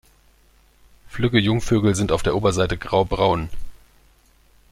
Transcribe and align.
Flügge 1.09 1.37
Jungvögel 1.37 1.93
sind 1.93 2.11
auf 2.11 2.23
der 2.23 2.35
Oberseite 2.35 2.75
graubraun. 2.75 3.49